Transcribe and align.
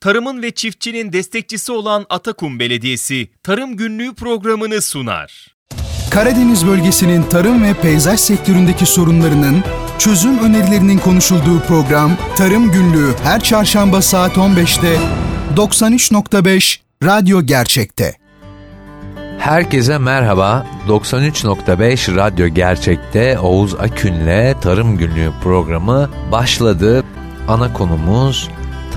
tarımın 0.00 0.42
ve 0.42 0.50
çiftçinin 0.50 1.12
destekçisi 1.12 1.72
olan 1.72 2.06
Atakum 2.10 2.58
Belediyesi 2.58 3.28
Tarım 3.42 3.76
Günlüğü 3.76 4.14
programını 4.14 4.82
sunar. 4.82 5.58
Karadeniz 6.10 6.66
bölgesinin 6.66 7.22
tarım 7.22 7.64
ve 7.64 7.74
peyzaj 7.74 8.20
sektöründeki 8.20 8.86
sorunlarının 8.86 9.64
çözüm 9.98 10.38
önerilerinin 10.38 10.98
konuşulduğu 10.98 11.60
program 11.60 12.16
Tarım 12.36 12.72
Günlüğü 12.72 13.14
her 13.22 13.40
çarşamba 13.40 14.02
saat 14.02 14.36
15'te 14.36 14.96
93.5 15.56 16.78
Radyo 17.02 17.42
Gerçek'te. 17.42 18.14
Herkese 19.38 19.98
merhaba. 19.98 20.66
93.5 20.88 22.16
Radyo 22.16 22.48
Gerçek'te 22.48 23.38
Oğuz 23.38 23.74
Akün'le 23.74 24.60
Tarım 24.60 24.98
Günlüğü 24.98 25.32
programı 25.42 26.10
başladı. 26.32 27.04
Ana 27.48 27.72
konumuz 27.72 28.48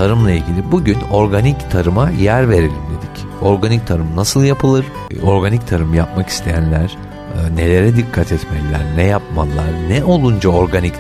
tarımla 0.02 0.32
ilgili. 0.32 0.72
Bugün 0.72 0.98
organik 1.12 1.72
tarıma 1.72 2.10
yer 2.10 2.50
verelim 2.50 2.72
dedik. 2.72 3.26
Organik 3.42 3.88
tarım 3.88 4.16
nasıl 4.16 4.44
yapılır? 4.44 4.86
Organik 5.24 5.68
tarım 5.68 5.94
yapmak 5.94 6.30
isteyenler 6.30 6.98
e, 7.36 7.56
nelere 7.56 7.96
dikkat 7.96 8.32
etmeliler? 8.32 8.82
Ne 8.96 9.04
yapmalılar? 9.04 9.66
Ne 9.90 10.04
olunca 10.04 10.50
organik 10.50 10.94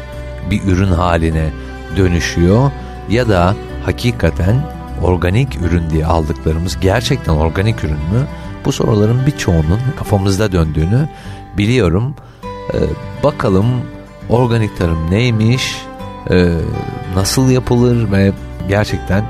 bir 0.51 0.63
ürün 0.63 0.91
haline 0.91 1.49
dönüşüyor? 1.97 2.71
Ya 3.09 3.29
da 3.29 3.55
hakikaten 3.85 4.55
organik 5.03 5.61
ürün 5.61 5.89
diye 5.89 6.05
aldıklarımız 6.05 6.79
gerçekten 6.79 7.33
organik 7.33 7.83
ürün 7.83 7.93
mü? 7.93 8.27
Bu 8.65 8.71
soruların 8.71 9.25
birçoğunun 9.27 9.79
kafamızda 9.97 10.51
döndüğünü 10.51 11.09
biliyorum. 11.57 12.15
Ee, 12.73 12.77
bakalım 13.23 13.65
organik 14.29 14.77
tarım 14.77 15.11
neymiş, 15.11 15.85
nasıl 17.15 17.49
yapılır 17.49 18.11
ve 18.11 18.31
gerçekten 18.71 19.21
e, 19.21 19.27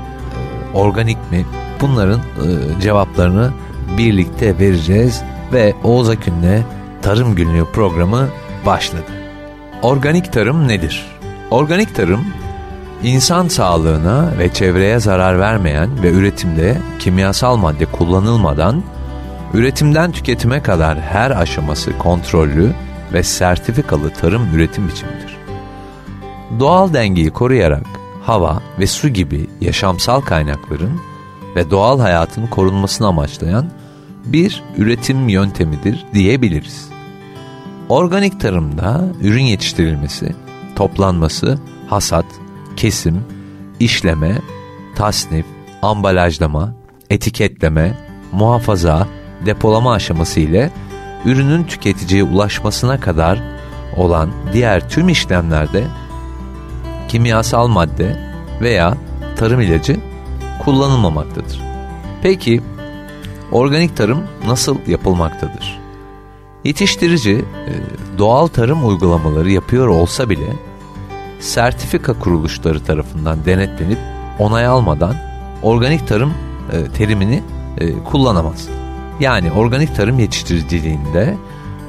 organik 0.74 1.18
mi? 1.30 1.44
Bunların 1.80 2.18
e, 2.20 2.80
cevaplarını 2.80 3.50
birlikte 3.98 4.58
vereceğiz 4.58 5.22
ve 5.52 5.74
Oğuz 5.84 6.08
Akün'le 6.08 6.62
Tarım 7.02 7.34
Günlüğü 7.34 7.64
programı 7.72 8.28
başladı. 8.66 9.12
Organik 9.82 10.32
tarım 10.32 10.68
nedir? 10.68 11.06
Organik 11.50 11.94
tarım 11.94 12.24
İnsan 13.02 13.48
sağlığına 13.48 14.38
ve 14.38 14.52
çevreye 14.52 15.00
zarar 15.00 15.40
vermeyen 15.40 16.02
ve 16.02 16.10
üretimde 16.10 16.76
kimyasal 16.98 17.56
madde 17.56 17.84
kullanılmadan 17.84 18.82
üretimden 19.54 20.12
tüketime 20.12 20.62
kadar 20.62 21.00
her 21.00 21.30
aşaması 21.30 21.98
kontrollü 21.98 22.72
ve 23.12 23.22
sertifikalı 23.22 24.10
tarım 24.10 24.54
üretim 24.54 24.88
biçimidir. 24.88 25.36
Doğal 26.60 26.94
dengeyi 26.94 27.30
koruyarak 27.30 28.01
hava 28.22 28.62
ve 28.78 28.86
su 28.86 29.08
gibi 29.08 29.46
yaşamsal 29.60 30.20
kaynakların 30.20 31.00
ve 31.56 31.70
doğal 31.70 32.00
hayatın 32.00 32.46
korunmasını 32.46 33.06
amaçlayan 33.06 33.70
bir 34.24 34.62
üretim 34.76 35.28
yöntemidir 35.28 36.06
diyebiliriz. 36.14 36.88
Organik 37.88 38.40
tarımda 38.40 39.04
ürün 39.20 39.42
yetiştirilmesi, 39.42 40.34
toplanması, 40.76 41.58
hasat, 41.86 42.26
kesim, 42.76 43.24
işleme, 43.80 44.38
tasnif, 44.94 45.46
ambalajlama, 45.82 46.74
etiketleme, 47.10 47.98
muhafaza, 48.32 49.08
depolama 49.46 49.92
aşaması 49.92 50.40
ile 50.40 50.70
ürünün 51.24 51.64
tüketiciye 51.64 52.22
ulaşmasına 52.22 53.00
kadar 53.00 53.42
olan 53.96 54.30
diğer 54.52 54.88
tüm 54.88 55.08
işlemlerde 55.08 55.84
kimyasal 57.12 57.68
madde 57.68 58.16
veya 58.60 58.94
tarım 59.36 59.60
ilacı 59.60 59.96
kullanılmamaktadır. 60.64 61.60
Peki 62.22 62.60
organik 63.52 63.96
tarım 63.96 64.22
nasıl 64.46 64.76
yapılmaktadır? 64.86 65.80
Yetiştirici 66.64 67.32
e, 67.32 67.72
doğal 68.18 68.46
tarım 68.46 68.88
uygulamaları 68.88 69.50
yapıyor 69.50 69.88
olsa 69.88 70.30
bile 70.30 70.52
sertifika 71.40 72.18
kuruluşları 72.18 72.84
tarafından 72.84 73.44
denetlenip 73.44 73.98
onay 74.38 74.66
almadan 74.66 75.14
organik 75.62 76.08
tarım 76.08 76.34
e, 76.72 76.84
terimini 76.84 77.42
e, 77.78 77.92
kullanamaz. 78.04 78.68
Yani 79.20 79.52
organik 79.52 79.96
tarım 79.96 80.18
yetiştiriciliğinde 80.18 81.36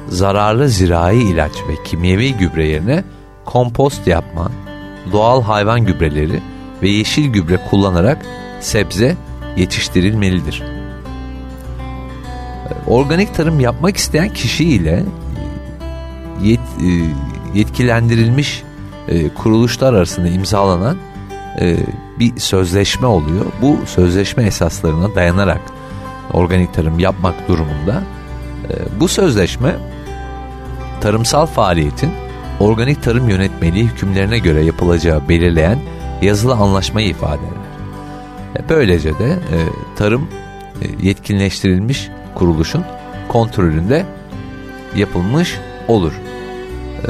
zararlı 0.08 0.68
zirai 0.68 1.18
ilaç 1.18 1.52
ve 1.68 1.82
kimyevi 1.84 2.34
gübre 2.34 2.66
yerine 2.66 3.04
kompost 3.44 4.06
yapma, 4.06 4.50
doğal 5.12 5.42
hayvan 5.42 5.84
gübreleri 5.84 6.42
ve 6.82 6.88
yeşil 6.88 7.26
gübre 7.26 7.60
kullanarak 7.70 8.26
sebze 8.60 9.16
yetiştirilmelidir. 9.56 10.62
Organik 12.86 13.34
tarım 13.34 13.60
yapmak 13.60 13.96
isteyen 13.96 14.28
kişi 14.28 14.64
ile 14.64 15.04
yet, 16.42 16.60
e, 16.60 16.88
yetkilendirilmiş 17.58 18.62
e, 19.08 19.28
kuruluşlar 19.28 19.94
arasında 19.94 20.28
imzalanan 20.28 20.96
e, 21.60 21.76
bir 22.18 22.36
sözleşme 22.36 23.06
oluyor. 23.06 23.44
Bu 23.62 23.78
sözleşme 23.86 24.42
esaslarına 24.42 25.14
dayanarak 25.14 25.60
organik 26.32 26.74
tarım 26.74 26.98
yapmak 26.98 27.48
durumunda 27.48 28.02
bu 29.00 29.08
sözleşme 29.08 29.74
tarımsal 31.00 31.46
faaliyetin 31.46 32.10
organik 32.60 33.02
tarım 33.02 33.28
yönetmeliği 33.28 33.84
hükümlerine 33.84 34.38
göre 34.38 34.64
yapılacağı 34.64 35.28
belirleyen 35.28 35.78
yazılı 36.22 36.54
anlaşmayı 36.54 37.08
ifade 37.08 37.42
eder. 37.42 38.68
Böylece 38.68 39.18
de 39.18 39.26
e, 39.26 39.58
tarım 39.96 40.28
e, 40.82 41.06
yetkinleştirilmiş 41.06 42.08
kuruluşun 42.34 42.84
kontrolünde 43.28 44.06
yapılmış 44.96 45.58
olur. 45.88 46.12
E, 47.02 47.08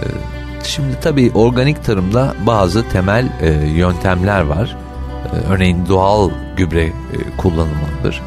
şimdi 0.63 1.01
tabii 1.01 1.31
organik 1.35 1.85
tarımda 1.85 2.35
bazı 2.47 2.89
temel 2.89 3.29
e, 3.41 3.51
yöntemler 3.69 4.41
var. 4.41 4.77
E, 5.33 5.53
örneğin 5.53 5.87
doğal 5.89 6.31
gübre 6.57 6.85
e, 6.85 6.93
kullanılmalıdır. 7.37 8.23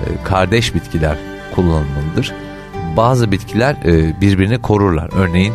E, 0.00 0.24
kardeş 0.24 0.74
bitkiler 0.74 1.16
kullanılmalıdır. 1.54 2.34
Bazı 2.96 3.32
bitkiler 3.32 3.76
e, 3.84 4.20
birbirini 4.20 4.62
korurlar. 4.62 5.10
Örneğin 5.16 5.54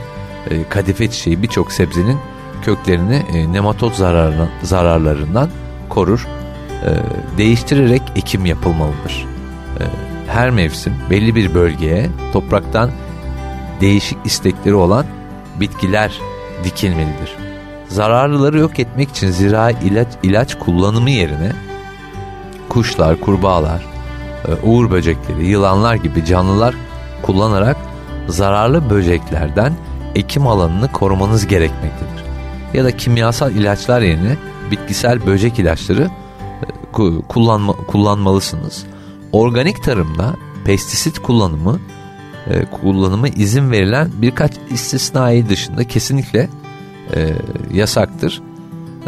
e, 0.51 0.69
kadife 0.69 1.11
çiçeği 1.11 1.43
birçok 1.43 1.71
sebzenin 1.71 2.17
köklerini 2.61 3.15
e, 3.15 3.93
zararına, 3.93 4.49
zararlarından 4.63 5.49
korur. 5.89 6.27
E, 6.85 6.89
değiştirerek 7.37 8.01
ekim 8.15 8.45
yapılmalıdır. 8.45 9.25
Her 10.27 10.49
mevsim 10.49 10.93
belli 11.09 11.35
bir 11.35 11.53
bölgeye 11.53 12.09
topraktan 12.33 12.91
değişik 13.81 14.17
istekleri 14.25 14.75
olan 14.75 15.05
bitkiler 15.59 16.19
dikilmelidir. 16.63 17.35
Zararlıları 17.87 18.59
yok 18.59 18.79
etmek 18.79 19.09
için 19.09 19.29
zirai 19.29 19.75
ilaç, 19.83 20.07
ilaç 20.23 20.59
kullanımı 20.59 21.09
yerine 21.09 21.51
kuşlar, 22.69 23.19
kurbağalar, 23.19 23.85
uğur 24.63 24.91
böcekleri, 24.91 25.47
yılanlar 25.47 25.95
gibi 25.95 26.25
canlılar 26.25 26.75
kullanarak 27.21 27.77
zararlı 28.27 28.89
böceklerden 28.89 29.73
ekim 30.15 30.47
alanını 30.47 30.91
korumanız 30.91 31.47
gerekmektedir. 31.47 32.25
Ya 32.73 32.83
da 32.83 32.97
kimyasal 32.97 33.51
ilaçlar 33.51 34.01
yerine 34.01 34.37
bitkisel 34.71 35.25
böcek 35.25 35.59
ilaçları 35.59 36.09
e, 36.61 36.67
kullanma, 37.27 37.73
kullanmalısınız. 37.73 38.85
Organik 39.31 39.83
tarımda 39.83 40.35
pestisit 40.65 41.19
kullanımı 41.19 41.79
e, 42.47 42.65
kullanımı 42.65 43.27
izin 43.27 43.71
verilen 43.71 44.11
birkaç 44.17 44.51
istisnai 44.69 45.49
dışında 45.49 45.83
kesinlikle 45.83 46.49
e, 47.15 47.33
yasaktır. 47.73 48.41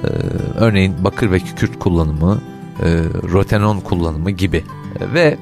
E, 0.04 0.08
örneğin 0.56 0.96
bakır 1.04 1.32
ve 1.32 1.40
kükürt 1.40 1.80
kullanımı, 1.80 2.42
e, 2.84 2.88
rotenon 3.32 3.80
kullanımı 3.80 4.32
gibi. 4.32 4.64
E, 5.00 5.14
ve 5.14 5.38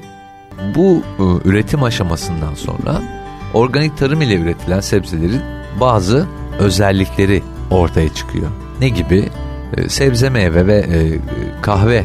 bu 0.74 1.02
e, 1.18 1.48
üretim 1.48 1.82
aşamasından 1.82 2.54
sonra 2.54 3.02
organik 3.56 3.96
tarım 3.98 4.22
ile 4.22 4.34
üretilen 4.34 4.80
sebzelerin 4.80 5.42
bazı 5.80 6.26
özellikleri 6.58 7.42
ortaya 7.70 8.14
çıkıyor. 8.14 8.50
Ne 8.80 8.88
gibi? 8.88 9.28
E, 9.76 9.88
sebze, 9.88 10.30
meyve 10.30 10.66
ve 10.66 10.76
e, 10.76 11.18
kahve 11.62 12.04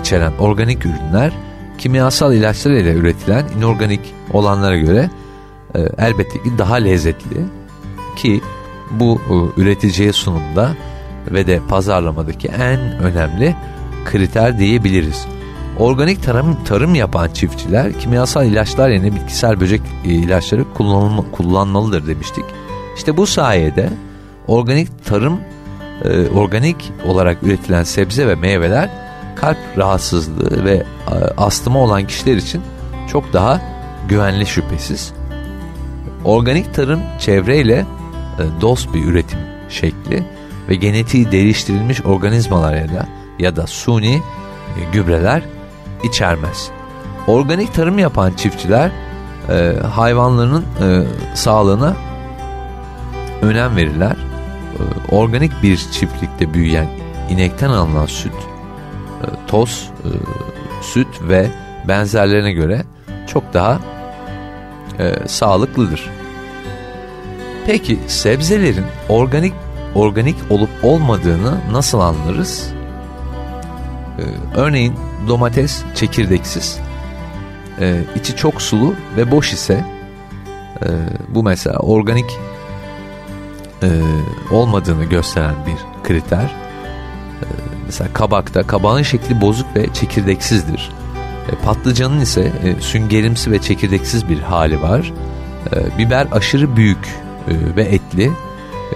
içeren 0.00 0.32
organik 0.38 0.86
ürünler 0.86 1.32
kimyasal 1.78 2.34
ilaçlar 2.34 2.70
ile 2.70 2.92
üretilen 2.92 3.44
inorganik 3.58 4.14
olanlara 4.32 4.76
göre 4.76 5.10
e, 5.74 5.80
elbette 5.98 6.42
ki 6.42 6.58
daha 6.58 6.74
lezzetli 6.74 7.44
ki 8.16 8.40
bu 8.90 9.20
e, 9.30 9.60
üreticiye 9.60 10.12
sunumda 10.12 10.76
ve 11.30 11.46
de 11.46 11.60
pazarlamadaki 11.68 12.48
en 12.48 12.80
önemli 12.80 13.56
kriter 14.04 14.58
diyebiliriz. 14.58 15.26
Organik 15.78 16.22
tarım, 16.22 16.64
tarım 16.64 16.94
yapan 16.94 17.28
çiftçiler 17.28 18.00
kimyasal 18.00 18.46
ilaçlar 18.46 18.88
yerine 18.88 19.14
bitkisel 19.14 19.60
böcek 19.60 19.82
e, 20.04 20.08
ilaçları 20.08 20.64
kullanılma, 20.74 21.24
kullanmalıdır 21.32 22.06
demiştik. 22.06 22.44
İşte 22.96 23.16
bu 23.16 23.26
sayede 23.26 23.90
organik 24.46 25.04
tarım, 25.04 25.40
e, 26.04 26.28
organik 26.28 26.92
olarak 27.06 27.42
üretilen 27.42 27.82
sebze 27.84 28.28
ve 28.28 28.34
meyveler 28.34 28.90
kalp 29.36 29.58
rahatsızlığı 29.76 30.64
ve 30.64 30.82
e, 31.10 31.14
astımı 31.36 31.78
olan 31.78 32.06
kişiler 32.06 32.36
için 32.36 32.62
çok 33.12 33.32
daha 33.32 33.60
güvenli 34.08 34.46
şüphesiz. 34.46 35.12
Organik 36.24 36.74
tarım 36.74 37.00
çevreyle 37.18 37.74
e, 37.74 38.60
dost 38.60 38.94
bir 38.94 39.04
üretim 39.04 39.38
şekli 39.68 40.22
ve 40.68 40.74
genetiği 40.74 41.32
değiştirilmiş 41.32 42.04
organizmalarla 42.04 43.06
ya 43.38 43.56
da 43.56 43.66
suni 43.66 44.14
e, 44.14 44.80
gübreler 44.92 45.42
içermez. 46.04 46.70
Organik 47.26 47.74
tarım 47.74 47.98
yapan 47.98 48.32
çiftçiler 48.32 48.90
e, 49.48 49.76
hayvanlarının 49.94 50.64
e, 50.82 51.04
sağlığına 51.34 51.96
önem 53.42 53.76
verirler. 53.76 54.12
E, 54.12 55.14
organik 55.14 55.52
bir 55.62 55.76
çiftlikte 55.76 56.54
büyüyen 56.54 56.88
inekten 57.30 57.70
alınan 57.70 58.06
süt, 58.06 58.32
e, 58.32 59.26
toz, 59.46 59.90
e, 60.04 60.10
süt 60.82 61.08
ve 61.22 61.50
benzerlerine 61.88 62.52
göre 62.52 62.82
çok 63.26 63.54
daha 63.54 63.78
e, 64.98 65.28
sağlıklıdır. 65.28 66.10
Peki 67.66 67.98
sebzelerin 68.06 68.86
organik 69.08 69.54
organik 69.94 70.36
olup 70.50 70.70
olmadığını 70.82 71.54
nasıl 71.72 72.00
anlarız? 72.00 72.70
Ee, 74.18 74.22
örneğin 74.56 74.94
domates 75.28 75.82
çekirdeksiz, 75.94 76.78
ee, 77.80 78.00
içi 78.14 78.36
çok 78.36 78.62
sulu 78.62 78.94
ve 79.16 79.30
boş 79.30 79.52
ise 79.52 79.84
e, 80.82 80.88
bu 81.28 81.42
mesela 81.42 81.78
organik 81.78 82.38
e, 83.82 83.88
olmadığını 84.50 85.04
gösteren 85.04 85.54
bir 85.66 86.08
kriter. 86.08 86.44
E, 87.42 87.46
mesela 87.86 88.12
kabakta 88.12 88.62
kabağın 88.62 89.02
şekli 89.02 89.40
bozuk 89.40 89.76
ve 89.76 89.92
çekirdeksizdir. 89.92 90.90
E, 91.52 91.64
patlıcanın 91.64 92.20
ise 92.20 92.52
e, 92.64 92.80
süngerimsi 92.80 93.50
ve 93.50 93.58
çekirdeksiz 93.58 94.28
bir 94.28 94.38
hali 94.38 94.82
var. 94.82 95.12
E, 95.72 95.98
biber 95.98 96.26
aşırı 96.32 96.76
büyük 96.76 97.06
e, 97.48 97.76
ve 97.76 97.82
etli. 97.82 98.32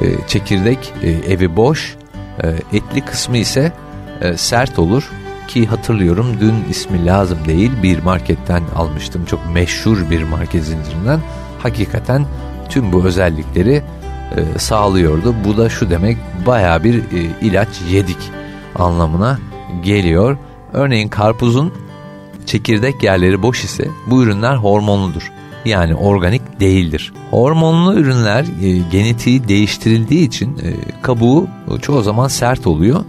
E, 0.00 0.26
çekirdek 0.26 0.93
e, 1.03 1.09
evi 1.09 1.56
boş. 1.56 1.97
E, 2.43 2.76
etli 2.76 3.00
kısmı 3.00 3.37
ise 3.37 3.73
e, 4.21 4.37
sert 4.37 4.79
olur 4.79 5.11
ki 5.50 5.67
hatırlıyorum 5.67 6.37
dün 6.41 6.55
ismi 6.70 7.06
lazım 7.06 7.38
değil 7.47 7.70
bir 7.82 8.02
marketten 8.02 8.62
almıştım. 8.76 9.25
Çok 9.25 9.41
meşhur 9.55 10.11
bir 10.11 10.23
market 10.23 10.64
zincirinden. 10.64 11.20
Hakikaten 11.62 12.26
tüm 12.69 12.93
bu 12.93 13.05
özellikleri 13.05 13.82
e, 14.37 14.58
sağlıyordu. 14.58 15.35
Bu 15.44 15.56
da 15.56 15.69
şu 15.69 15.91
demek 15.91 16.17
baya 16.47 16.85
bir 16.85 16.94
e, 16.94 17.31
ilaç 17.41 17.69
yedik 17.91 18.31
anlamına 18.75 19.38
geliyor. 19.82 20.37
Örneğin 20.73 21.08
karpuzun 21.08 21.73
çekirdek 22.47 23.02
yerleri 23.02 23.43
boş 23.43 23.64
ise 23.64 23.88
bu 24.06 24.23
ürünler 24.23 24.56
hormonludur. 24.56 25.32
Yani 25.64 25.94
organik 25.94 26.61
değildir. 26.61 27.12
Hormonlu 27.31 27.94
ürünler 27.94 28.44
e, 28.62 28.79
genetiği 28.91 29.49
değiştirildiği 29.49 30.26
için 30.26 30.58
e, 30.58 30.75
kabuğu 31.02 31.47
çoğu 31.82 32.02
zaman 32.02 32.29
sert 32.29 32.67
oluyor 32.67 33.05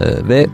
e, 0.00 0.28
ve 0.28 0.46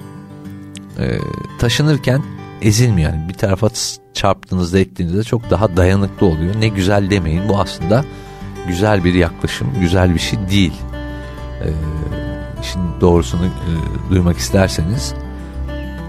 e, 0.99 1.19
taşınırken 1.59 2.23
ezilmiyor. 2.63 3.13
Yani 3.13 3.29
bir 3.29 3.35
tarafa 3.35 3.69
çarptığınızda 4.15 4.79
ettiğinizde 4.79 5.23
çok 5.23 5.51
daha 5.51 5.77
dayanıklı 5.77 6.27
oluyor. 6.27 6.55
Ne 6.61 6.69
güzel 6.69 7.11
demeyin 7.11 7.49
bu 7.49 7.61
aslında 7.61 8.05
güzel 8.69 9.05
bir 9.05 9.15
yaklaşım, 9.15 9.69
güzel 9.81 10.15
bir 10.15 10.21
şey 10.21 10.39
değil. 10.51 10.73
E, 11.65 11.69
şimdi 12.63 13.01
doğrusunu 13.01 13.47
e, 13.47 14.11
duymak 14.11 14.39
isterseniz. 14.39 15.15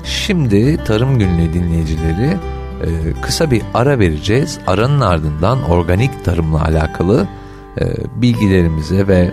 Şimdi 0.04 0.84
Tarım 0.84 1.20
Günlüğü 1.20 1.54
dinleyicileri 1.54 2.38
e, 2.84 3.22
kısa 3.22 3.52
bir 3.52 3.62
ara 3.74 4.00
vereceğiz. 4.00 4.60
Aranın 4.68 5.02
ardından 5.02 5.64
organik 5.64 6.26
tarımla 6.26 6.64
alakalı 6.66 7.28
e, 7.82 7.86
bilgilerimize 8.16 9.08
ve 9.08 9.32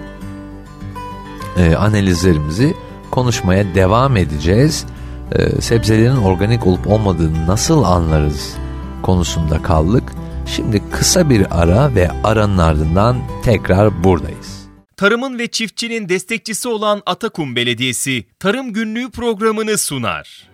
e, 1.56 1.76
analizlerimizi 1.76 2.75
konuşmaya 3.11 3.75
devam 3.75 4.17
edeceğiz 4.17 4.87
e, 5.32 5.60
sebzelerin 5.60 6.16
organik 6.16 6.66
olup 6.66 6.86
olmadığını 6.86 7.46
nasıl 7.46 7.84
anlarız 7.84 8.56
konusunda 9.02 9.62
kaldık. 9.62 10.12
Şimdi 10.46 10.82
kısa 10.90 11.30
bir 11.30 11.62
ara 11.62 11.94
ve 11.94 12.10
aranın 12.24 12.58
ardından 12.58 13.16
tekrar 13.44 14.04
buradayız. 14.04 14.60
Tarımın 14.96 15.38
ve 15.38 15.46
çiftçinin 15.46 16.08
destekçisi 16.08 16.68
olan 16.68 17.02
Atakum 17.06 17.56
Belediyesi 17.56 18.24
Tarım 18.38 18.72
Günlüğü 18.72 19.10
programını 19.10 19.78
sunar. 19.78 20.50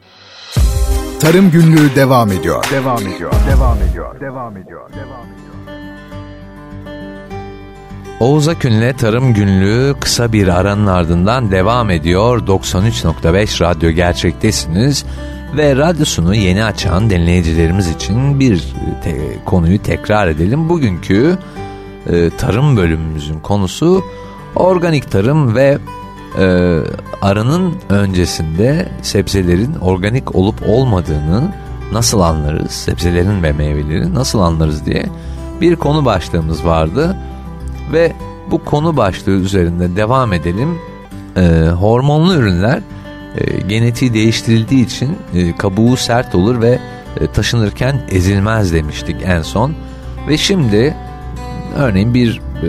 Tarım 1.21 1.51
Günlüğü 1.51 1.95
devam 1.95 2.33
ediyor. 2.33 2.65
Devam 2.71 3.07
ediyor. 3.07 3.33
Devam 3.51 3.79
ediyor. 3.83 4.21
Devam 4.21 4.57
ediyor. 4.57 4.91
Devam 4.93 5.27
ediyor. 5.27 5.46
Oğuz 8.21 8.49
Akün'le 8.49 8.93
Tarım 8.93 9.35
Günlüğü 9.35 9.95
kısa 10.01 10.33
bir 10.33 10.49
aranın 10.49 10.87
ardından 10.87 11.51
devam 11.51 11.91
ediyor. 11.91 12.47
93.5 12.47 13.61
Radyo 13.61 13.91
gerçektesiniz 13.91 15.05
ve 15.57 15.77
radyosunu 15.77 16.35
yeni 16.35 16.65
açan 16.65 17.11
dinleyicilerimiz 17.11 17.89
için 17.89 18.41
bir 18.41 18.75
te 19.05 19.39
konuyu 19.45 19.83
tekrar 19.83 20.29
edelim. 20.29 20.69
Bugünkü 20.69 21.39
e, 22.07 22.31
tarım 22.31 22.77
bölümümüzün 22.77 23.41
konusu 23.41 24.05
organik 24.55 25.11
tarım 25.11 25.55
ve 25.55 25.79
e, 26.39 26.79
arının 27.23 27.75
öncesinde 27.89 28.89
sebzelerin 29.03 29.75
organik 29.75 30.35
olup 30.35 30.69
olmadığını 30.69 31.55
nasıl 31.93 32.21
anlarız? 32.21 32.71
Sebzelerin 32.71 33.43
ve 33.43 33.53
meyvelerin 33.53 34.15
nasıl 34.15 34.41
anlarız 34.41 34.87
diye 34.87 35.07
bir 35.61 35.77
konu 35.77 36.05
başlığımız 36.05 36.65
vardı. 36.65 37.17
Ve 37.93 38.13
bu 38.51 38.65
konu 38.65 38.97
başlığı 38.97 39.33
üzerinde 39.33 39.97
devam 39.97 40.33
edelim. 40.33 40.79
Ee, 41.37 41.41
hormonlu 41.69 42.35
ürünler 42.35 42.81
e, 43.37 43.61
genetiği 43.61 44.15
değiştirildiği 44.15 44.85
için 44.85 45.17
e, 45.35 45.57
kabuğu 45.57 45.97
sert 45.97 46.35
olur 46.35 46.61
ve 46.61 46.79
e, 47.21 47.27
taşınırken 47.27 48.01
ezilmez 48.11 48.73
demiştik 48.73 49.17
en 49.25 49.43
son. 49.43 49.75
Ve 50.29 50.37
şimdi 50.37 50.97
örneğin 51.77 52.15
bir 52.15 52.41
e, 52.63 52.69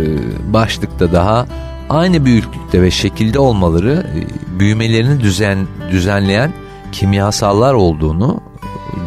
başlıkta 0.53 1.11
daha 1.11 1.45
aynı 1.89 2.25
büyüklükte 2.25 2.81
ve 2.81 2.91
şekilde 2.91 3.39
olmaları 3.39 4.05
e, 4.15 4.59
büyümelerini 4.59 5.19
düzen 5.19 5.67
düzenleyen 5.91 6.53
kimyasallar 6.91 7.73
olduğunu 7.73 8.41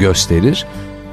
gösterir. 0.00 0.66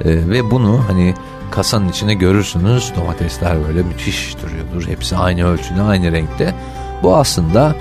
E, 0.04 0.28
ve 0.28 0.50
bunu 0.50 0.80
hani 0.88 1.14
kasanın 1.58 1.88
içine 1.88 2.14
görürsünüz 2.14 2.92
domatesler 2.96 3.56
böyle 3.68 3.82
müthiş 3.82 4.36
duruyordur. 4.42 4.88
Hepsi 4.88 5.16
aynı 5.16 5.46
ölçüde 5.46 5.82
aynı 5.82 6.12
renkte. 6.12 6.54
Bu 7.02 7.16
aslında 7.16 7.74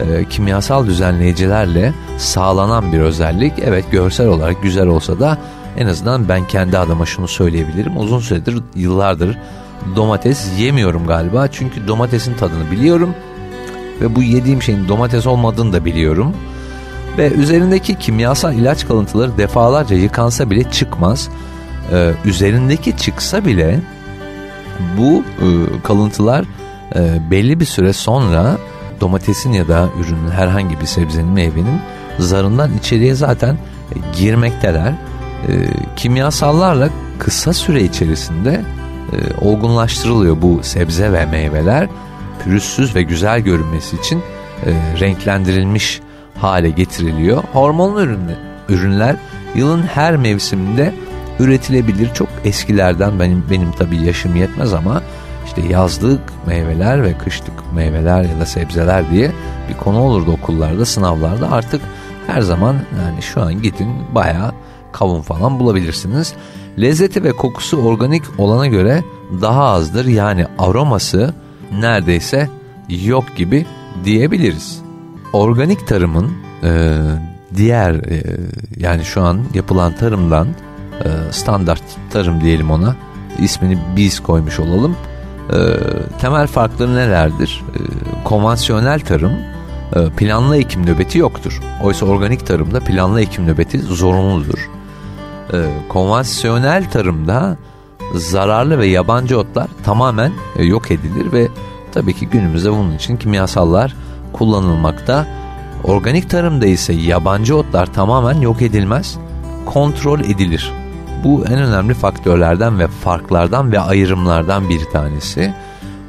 e, 0.00 0.24
kimyasal 0.24 0.86
düzenleyicilerle 0.86 1.92
sağlanan 2.18 2.92
bir 2.92 3.00
özellik. 3.00 3.52
Evet 3.64 3.84
görsel 3.90 4.26
olarak 4.28 4.62
güzel 4.62 4.86
olsa 4.86 5.20
da 5.20 5.38
en 5.78 5.86
azından 5.86 6.28
ben 6.28 6.46
kendi 6.46 6.78
adıma 6.78 7.06
şunu 7.06 7.28
söyleyebilirim. 7.28 7.96
Uzun 7.96 8.18
süredir 8.18 8.62
yıllardır 8.74 9.38
domates 9.96 10.48
yemiyorum 10.58 11.06
galiba. 11.06 11.48
Çünkü 11.48 11.88
domatesin 11.88 12.34
tadını 12.34 12.70
biliyorum. 12.70 13.14
Ve 14.00 14.16
bu 14.16 14.22
yediğim 14.22 14.62
şeyin 14.62 14.88
domates 14.88 15.26
olmadığını 15.26 15.72
da 15.72 15.84
biliyorum. 15.84 16.32
Ve 17.18 17.30
üzerindeki 17.30 17.94
kimyasal 17.94 18.54
ilaç 18.54 18.86
kalıntıları 18.86 19.38
defalarca 19.38 19.96
yıkansa 19.96 20.50
bile 20.50 20.70
çıkmaz 20.70 21.30
e, 21.92 22.12
üzerindeki 22.24 22.96
çıksa 22.96 23.44
bile 23.44 23.80
bu 24.98 25.22
e, 25.22 25.46
kalıntılar 25.82 26.44
e, 26.94 27.30
belli 27.30 27.60
bir 27.60 27.64
süre 27.64 27.92
sonra 27.92 28.56
domatesin 29.00 29.52
ya 29.52 29.68
da 29.68 29.88
ürünün 30.00 30.30
herhangi 30.30 30.80
bir 30.80 30.86
sebzenin 30.86 31.32
meyvenin 31.32 31.80
zarından 32.18 32.70
içeriye 32.78 33.14
zaten 33.14 33.58
girmekteler. 34.18 34.92
E, 35.48 35.52
kimyasallarla 35.96 36.88
kısa 37.18 37.52
süre 37.52 37.82
içerisinde 37.82 38.60
e, 39.12 39.46
olgunlaştırılıyor 39.46 40.42
bu 40.42 40.60
sebze 40.62 41.12
ve 41.12 41.26
meyveler. 41.26 41.88
Pürüzsüz 42.44 42.94
ve 42.94 43.02
güzel 43.02 43.40
görünmesi 43.40 43.96
için 43.96 44.22
e, 44.66 45.00
renklendirilmiş 45.00 46.00
hale 46.38 46.70
getiriliyor. 46.70 47.42
Hormonlu 47.52 48.02
ürünler, 48.02 48.36
ürünler 48.68 49.16
yılın 49.54 49.82
her 49.82 50.16
mevsiminde 50.16 50.94
üretilebilir. 51.38 52.14
Çok 52.14 52.28
eskilerden 52.44 53.20
benim 53.20 53.44
benim 53.50 53.72
tabii 53.72 53.96
yaşım 53.96 54.36
yetmez 54.36 54.72
ama 54.72 55.02
işte 55.46 55.62
yazlık 55.68 56.20
meyveler 56.46 57.02
ve 57.02 57.18
kışlık 57.18 57.72
meyveler 57.74 58.22
ya 58.22 58.40
da 58.40 58.46
sebzeler 58.46 59.10
diye 59.10 59.30
bir 59.68 59.74
konu 59.74 59.98
olurdu 59.98 60.32
okullarda, 60.32 60.84
sınavlarda. 60.84 61.50
Artık 61.50 61.80
her 62.26 62.40
zaman 62.40 62.74
yani 62.74 63.22
şu 63.22 63.42
an 63.42 63.62
gidin 63.62 63.88
bayağı 64.14 64.52
kavun 64.92 65.22
falan 65.22 65.60
bulabilirsiniz. 65.60 66.34
Lezzeti 66.80 67.24
ve 67.24 67.32
kokusu 67.32 67.76
organik 67.76 68.22
olana 68.38 68.66
göre 68.66 69.04
daha 69.42 69.64
azdır. 69.64 70.04
Yani 70.04 70.46
aroması 70.58 71.34
neredeyse 71.72 72.48
yok 72.88 73.36
gibi 73.36 73.66
diyebiliriz. 74.04 74.82
Organik 75.32 75.86
tarımın 75.86 76.32
e, 76.62 76.98
diğer 77.56 77.94
e, 77.94 78.22
yani 78.76 79.04
şu 79.04 79.22
an 79.22 79.40
yapılan 79.54 79.96
tarımdan 79.96 80.48
e, 81.00 81.32
standart 81.32 81.82
tarım 82.10 82.40
diyelim 82.40 82.70
ona 82.70 82.96
ismini 83.38 83.78
biz 83.96 84.20
koymuş 84.20 84.60
olalım. 84.60 84.96
E, 85.50 85.58
temel 86.20 86.46
farkları 86.46 86.96
nelerdir? 86.96 87.62
E, 87.74 87.78
konvansiyonel 88.24 89.00
tarım 89.00 89.32
e, 89.96 90.08
planlı 90.16 90.56
ekim 90.56 90.86
nöbeti 90.86 91.18
yoktur. 91.18 91.60
Oysa 91.82 92.06
organik 92.06 92.46
tarımda 92.46 92.80
planlı 92.80 93.22
ekim 93.22 93.46
nöbeti 93.46 93.78
zorunludur. 93.78 94.70
E, 95.52 95.56
konvansiyonel 95.88 96.90
tarımda 96.90 97.56
zararlı 98.14 98.78
ve 98.78 98.86
yabancı 98.86 99.38
otlar 99.38 99.68
tamamen 99.84 100.32
e, 100.56 100.64
yok 100.64 100.90
edilir 100.90 101.32
ve 101.32 101.48
tabii 101.92 102.14
ki 102.14 102.26
günümüzde 102.26 102.72
bunun 102.72 102.96
için 102.96 103.16
kimyasallar 103.16 103.96
kullanılmakta. 104.32 105.26
Organik 105.84 106.30
tarımda 106.30 106.66
ise 106.66 106.92
yabancı 106.92 107.56
otlar 107.56 107.92
tamamen 107.92 108.40
yok 108.40 108.62
edilmez, 108.62 109.18
kontrol 109.66 110.20
edilir. 110.20 110.72
Bu 111.24 111.44
en 111.46 111.58
önemli 111.58 111.94
faktörlerden 111.94 112.78
ve 112.78 112.88
farklardan 112.88 113.72
ve 113.72 113.80
ayrımlardan 113.80 114.68
bir 114.68 114.84
tanesi. 114.84 115.54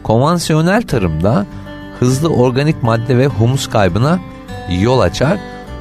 Konvansiyonel 0.03 0.81
tarımda 0.81 1.45
hızlı 1.99 2.29
organik 2.29 2.83
madde 2.83 3.17
ve 3.17 3.27
humus 3.27 3.69
kaybına 3.69 4.19
yol 4.69 4.99
açar. 4.99 5.39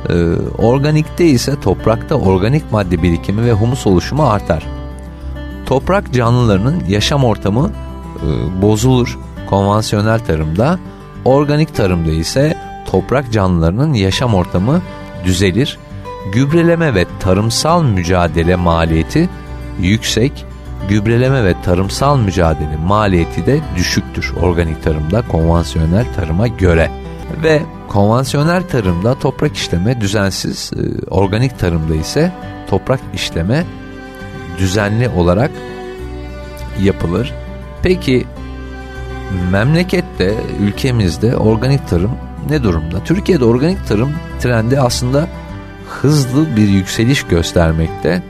Ee, 0.08 0.14
organikte 0.58 1.26
ise 1.26 1.60
toprakta 1.60 2.14
organik 2.14 2.72
madde 2.72 3.02
birikimi 3.02 3.44
ve 3.44 3.52
humus 3.52 3.86
oluşumu 3.86 4.26
artar. 4.26 4.66
Toprak 5.66 6.12
canlılarının 6.12 6.82
yaşam 6.88 7.24
ortamı 7.24 7.70
e, 7.70 8.62
bozulur 8.62 9.18
konvansiyonel 9.50 10.18
tarımda. 10.18 10.78
Organik 11.24 11.74
tarımda 11.74 12.10
ise 12.10 12.56
toprak 12.90 13.32
canlılarının 13.32 13.94
yaşam 13.94 14.34
ortamı 14.34 14.82
düzelir. 15.24 15.78
Gübreleme 16.32 16.94
ve 16.94 17.06
tarımsal 17.20 17.82
mücadele 17.82 18.56
maliyeti 18.56 19.28
yüksek, 19.80 20.46
gübreleme 20.88 21.44
ve 21.44 21.54
tarımsal 21.62 22.18
mücadele 22.18 22.76
maliyeti 22.76 23.46
de 23.46 23.60
düşüktür 23.76 24.32
organik 24.42 24.82
tarımda 24.82 25.22
konvansiyonel 25.22 26.14
tarıma 26.14 26.48
göre. 26.48 26.90
Ve 27.42 27.62
konvansiyonel 27.88 28.62
tarımda 28.62 29.14
toprak 29.14 29.56
işleme 29.56 30.00
düzensiz, 30.00 30.72
e, 30.72 31.06
organik 31.10 31.58
tarımda 31.58 31.94
ise 31.94 32.32
toprak 32.70 33.00
işleme 33.14 33.64
düzenli 34.58 35.08
olarak 35.08 35.50
yapılır. 36.82 37.34
Peki 37.82 38.26
memlekette, 39.50 40.34
ülkemizde 40.60 41.36
organik 41.36 41.88
tarım 41.88 42.10
ne 42.50 42.62
durumda? 42.62 43.04
Türkiye'de 43.04 43.44
organik 43.44 43.86
tarım 43.86 44.12
trendi 44.40 44.80
aslında 44.80 45.28
hızlı 45.88 46.56
bir 46.56 46.68
yükseliş 46.68 47.22
göstermekte. 47.22 48.22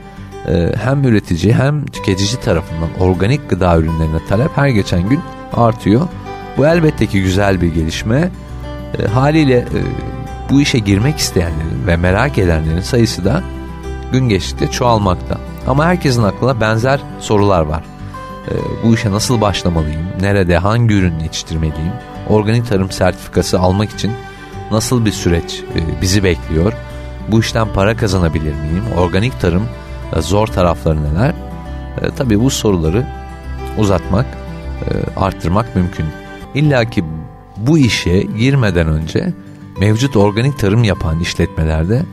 Ee, 0.47 0.71
hem 0.83 1.03
üretici 1.03 1.53
hem 1.53 1.85
tüketici 1.85 2.41
tarafından 2.41 2.89
organik 2.99 3.49
gıda 3.49 3.77
ürünlerine 3.77 4.25
talep 4.29 4.57
her 4.57 4.67
geçen 4.67 5.09
gün 5.09 5.19
artıyor. 5.53 6.07
Bu 6.57 6.65
elbette 6.65 7.05
ki 7.07 7.21
güzel 7.21 7.61
bir 7.61 7.73
gelişme. 7.73 8.31
E, 8.99 9.07
haliyle 9.07 9.57
e, 9.57 9.79
bu 10.49 10.61
işe 10.61 10.79
girmek 10.79 11.17
isteyenlerin 11.17 11.87
ve 11.87 11.97
merak 11.97 12.37
edenlerin 12.37 12.81
sayısı 12.81 13.25
da 13.25 13.43
gün 14.11 14.29
geçtikçe 14.29 14.67
çoğalmakta. 14.67 15.37
Ama 15.67 15.85
herkesin 15.85 16.23
aklına 16.23 16.61
benzer 16.61 16.99
sorular 17.19 17.61
var. 17.61 17.83
E, 18.47 18.53
bu 18.83 18.95
işe 18.95 19.11
nasıl 19.11 19.41
başlamalıyım? 19.41 20.05
Nerede, 20.21 20.57
hangi 20.57 20.93
ürünü 20.93 21.23
yetiştirmeliyim? 21.23 21.93
Organik 22.29 22.67
tarım 22.67 22.91
sertifikası 22.91 23.59
almak 23.59 23.89
için 23.89 24.11
nasıl 24.71 25.05
bir 25.05 25.11
süreç 25.11 25.63
e, 25.75 26.01
bizi 26.01 26.23
bekliyor? 26.23 26.73
Bu 27.31 27.39
işten 27.39 27.73
para 27.73 27.97
kazanabilir 27.97 28.53
miyim? 28.53 28.83
Organik 28.97 29.39
tarım 29.39 29.67
e, 30.15 30.21
zor 30.21 30.47
tarafları 30.47 31.03
neler? 31.03 31.33
E, 32.01 32.09
tabii 32.17 32.39
bu 32.39 32.49
soruları 32.49 33.07
uzatmak, 33.77 34.25
e, 34.25 35.19
arttırmak 35.19 35.75
mümkün. 35.75 36.05
İlla 36.55 36.85
ki 36.85 37.03
bu 37.57 37.77
işe 37.77 38.19
girmeden 38.19 38.87
önce 38.87 39.33
mevcut 39.79 40.15
organik 40.15 40.59
tarım 40.59 40.83
yapan 40.83 41.19
işletmelerde 41.19 42.05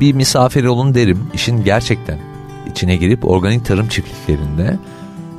bir 0.00 0.12
misafir 0.12 0.64
olun 0.64 0.94
derim. 0.94 1.18
İşin 1.34 1.64
gerçekten 1.64 2.18
içine 2.70 2.96
girip 2.96 3.24
organik 3.24 3.64
tarım 3.64 3.88
çiftliklerinde 3.88 4.78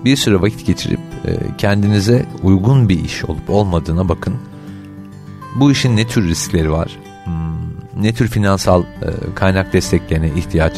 bir 0.06 0.16
süre 0.16 0.42
vakit 0.42 0.66
geçirip 0.66 1.00
e, 1.26 1.58
kendinize 1.58 2.26
uygun 2.44 2.90
bir 2.90 3.04
iş 3.04 3.26
olup 3.26 3.50
olmadığına 3.50 4.10
bakın. 4.10 4.36
Bu 5.56 5.72
işin 5.72 5.98
ne 5.98 6.08
tür 6.08 6.28
riskleri 6.28 6.72
var? 6.72 6.98
Ne 7.96 8.14
tür 8.14 8.28
finansal 8.28 8.82
e, 8.82 8.86
kaynak 9.36 9.74
desteklerine 9.74 10.30
ihtiyaç 10.36 10.74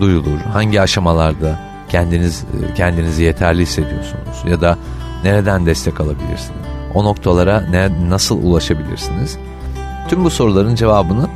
duyulur? 0.00 0.38
Hangi 0.52 0.80
aşamalarda 0.80 1.60
kendiniz 1.88 2.44
e, 2.70 2.74
kendinizi 2.74 3.22
yeterli 3.22 3.62
hissediyorsunuz 3.62 4.44
ya 4.50 4.60
da 4.60 4.78
nereden 5.24 5.66
destek 5.66 6.00
alabilirsiniz? 6.00 6.60
O 6.94 7.04
noktalara 7.04 7.60
ne, 7.60 8.08
nasıl 8.08 8.42
ulaşabilirsiniz? 8.42 9.38
Tüm 10.08 10.24
bu 10.24 10.30
soruların 10.30 10.74
cevabını 10.74 11.28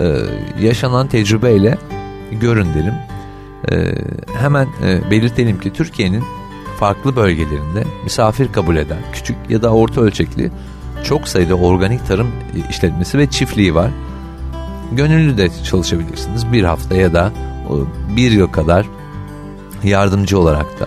e, 0.00 0.16
yaşanan 0.60 1.06
tecrübeyle 1.06 1.78
görün 2.40 2.68
derim. 2.74 2.94
E, 3.72 3.94
hemen 4.38 4.68
e, 4.84 5.10
belirtelim 5.10 5.60
ki 5.60 5.72
Türkiye'nin 5.72 6.24
farklı 6.78 7.16
bölgelerinde 7.16 7.84
misafir 8.04 8.52
kabul 8.52 8.76
eden 8.76 8.98
küçük 9.12 9.36
ya 9.48 9.62
da 9.62 9.70
orta 9.70 10.00
ölçekli 10.00 10.50
çok 11.04 11.28
sayıda 11.28 11.54
organik 11.54 12.06
tarım 12.06 12.32
işletmesi 12.70 13.18
ve 13.18 13.30
çiftliği 13.30 13.74
var. 13.74 13.90
Gönüllü 14.92 15.38
de 15.38 15.48
çalışabilirsiniz 15.64 16.52
bir 16.52 16.64
hafta 16.64 16.96
ya 16.96 17.14
da 17.14 17.32
bir 18.16 18.30
yıl 18.30 18.48
kadar 18.48 18.86
yardımcı 19.84 20.38
olarak 20.38 20.80
da 20.80 20.86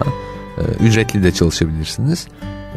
e, 0.57 0.61
ücretli 0.83 1.23
de 1.23 1.31
çalışabilirsiniz. 1.31 2.27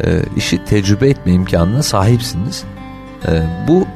E, 0.04 0.22
işi 0.36 0.64
tecrübe 0.64 1.08
etme 1.08 1.32
imkanına 1.32 1.82
sahipsiniz. 1.82 2.64
E, 3.26 3.42
bu 3.68 3.86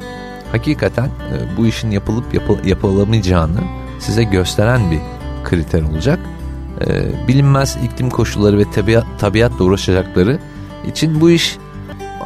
hakikaten 0.51 1.05
e, 1.05 1.57
bu 1.57 1.67
işin 1.67 1.91
yapılıp 1.91 2.33
yapı, 2.33 2.57
yapılamayacağını 2.67 3.59
size 3.99 4.23
gösteren 4.23 4.91
bir 4.91 4.99
kriter 5.43 5.81
olacak. 5.81 6.19
E, 6.87 7.27
bilinmez 7.27 7.77
iklim 7.83 8.09
koşulları 8.09 8.57
ve 8.57 8.71
tabiat, 8.71 9.05
tabiatla 9.19 9.65
uğraşacakları 9.65 10.39
için 10.87 11.21
bu 11.21 11.31
iş 11.31 11.57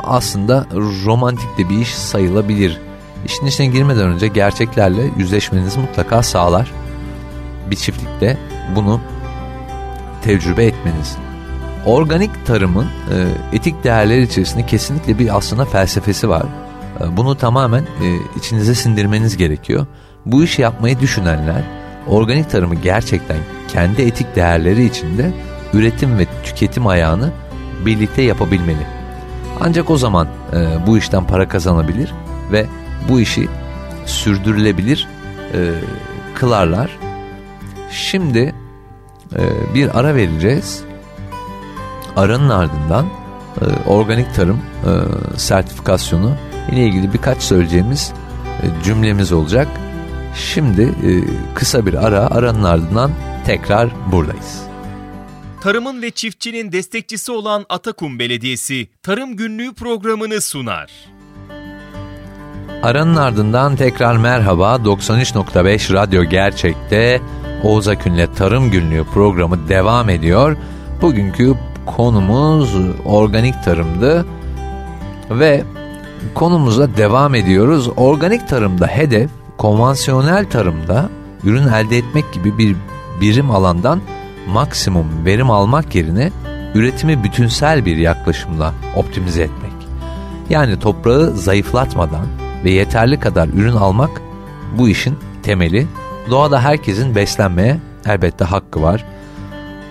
aslında 0.03 0.67
romantik 1.05 1.57
de 1.57 1.69
bir 1.69 1.77
iş 1.77 1.95
sayılabilir. 1.95 2.79
İşin 3.25 3.45
içine 3.45 3.67
girmeden 3.67 4.07
önce 4.07 4.27
gerçeklerle 4.27 5.09
yüzleşmeniz 5.17 5.77
mutlaka 5.77 6.23
sağlar. 6.23 6.71
Bir 7.71 7.75
çiftlikte 7.75 8.37
bunu 8.75 9.01
tecrübe 10.21 10.65
etmeniz. 10.65 11.17
Organik 11.85 12.45
tarımın 12.45 12.85
e, 12.85 13.27
etik 13.53 13.83
değerler 13.83 14.19
içerisinde 14.19 14.65
kesinlikle 14.65 15.19
bir 15.19 15.37
aslında 15.37 15.65
felsefesi 15.65 16.29
var. 16.29 16.43
E, 17.01 17.17
bunu 17.17 17.37
tamamen 17.37 17.81
e, 17.83 18.37
içinize 18.37 18.75
sindirmeniz 18.75 19.37
gerekiyor. 19.37 19.85
Bu 20.25 20.43
işi 20.43 20.61
yapmayı 20.61 20.99
düşünenler 20.99 21.63
organik 22.07 22.49
tarımı 22.49 22.75
gerçekten 22.75 23.37
kendi 23.67 24.01
etik 24.01 24.35
değerleri 24.35 24.85
içinde 24.85 25.31
üretim 25.73 26.17
ve 26.17 26.25
tüketim 26.43 26.87
ayağını 26.87 27.31
birlikte 27.85 28.21
yapabilmeli. 28.21 28.87
Ancak 29.61 29.89
o 29.89 29.97
zaman 29.97 30.27
e, 30.53 30.87
bu 30.87 30.97
işten 30.97 31.27
para 31.27 31.47
kazanabilir 31.47 32.13
ve 32.51 32.65
bu 33.09 33.19
işi 33.19 33.47
sürdürülebilir 34.05 35.07
e, 35.53 35.71
kılarlar. 36.35 36.97
Şimdi 37.91 38.55
e, 39.35 39.73
bir 39.75 39.99
ara 39.99 40.15
vereceğiz. 40.15 40.83
Aranın 42.15 42.49
ardından 42.49 43.05
e, 43.61 43.89
organik 43.89 44.35
tarım 44.35 44.61
e, 44.85 44.91
sertifikasyonu 45.37 46.35
ile 46.71 46.85
ilgili 46.85 47.13
birkaç 47.13 47.43
söyleyeceğimiz 47.43 48.13
e, 48.61 48.83
cümlemiz 48.83 49.31
olacak. 49.31 49.67
Şimdi 50.35 50.81
e, 50.81 51.09
kısa 51.55 51.85
bir 51.85 51.93
ara 52.07 52.19
aranın 52.31 52.63
ardından 52.63 53.11
tekrar 53.45 54.11
buradayız. 54.11 54.61
Tarımın 55.61 56.01
ve 56.01 56.11
çiftçinin 56.11 56.71
destekçisi 56.71 57.31
olan 57.31 57.65
Atakum 57.69 58.19
Belediyesi 58.19 58.87
Tarım 59.03 59.35
Günlüğü 59.35 59.73
programını 59.73 60.41
sunar. 60.41 60.91
Aranın 62.83 63.15
ardından 63.15 63.75
tekrar 63.75 64.17
merhaba 64.17 64.75
93.5 64.75 65.93
Radyo 65.93 66.23
Gerçek'te 66.23 67.21
Oğuz 67.63 67.87
Akün'le 67.87 68.27
Tarım 68.35 68.71
Günlüğü 68.71 69.03
programı 69.03 69.69
devam 69.69 70.09
ediyor. 70.09 70.57
Bugünkü 71.01 71.53
konumuz 71.85 72.75
organik 73.05 73.63
tarımdı 73.63 74.25
ve 75.29 75.63
konumuza 76.35 76.97
devam 76.97 77.35
ediyoruz. 77.35 77.89
Organik 77.97 78.47
tarımda 78.47 78.87
hedef 78.87 79.29
konvansiyonel 79.57 80.49
tarımda 80.49 81.09
ürün 81.43 81.67
elde 81.67 81.97
etmek 81.97 82.33
gibi 82.33 82.57
bir 82.57 82.75
birim 83.21 83.51
alandan 83.51 84.01
maksimum 84.47 85.25
verim 85.25 85.51
almak 85.51 85.95
yerine 85.95 86.31
üretimi 86.75 87.23
bütünsel 87.23 87.85
bir 87.85 87.97
yaklaşımla 87.97 88.73
optimize 88.95 89.41
etmek. 89.41 89.71
Yani 90.49 90.79
toprağı 90.79 91.31
zayıflatmadan 91.31 92.25
ve 92.65 92.71
yeterli 92.71 93.19
kadar 93.19 93.47
ürün 93.47 93.75
almak 93.75 94.21
bu 94.77 94.89
işin 94.89 95.17
temeli. 95.43 95.87
Doğada 96.29 96.61
herkesin 96.61 97.15
beslenmeye 97.15 97.77
elbette 98.05 98.45
hakkı 98.45 98.81
var. 98.81 99.05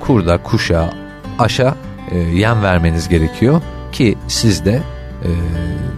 Kurda, 0.01 0.43
kuşa, 0.43 0.91
aşa 1.39 1.75
e, 2.11 2.19
yem 2.19 2.63
vermeniz 2.63 3.09
gerekiyor 3.09 3.63
ki 3.93 4.19
siz 4.29 4.65
de 4.65 4.83
e, 5.25 5.29